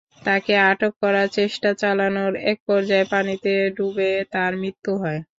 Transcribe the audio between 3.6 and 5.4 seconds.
ডুবে তাঁর মৃত্যু হয়।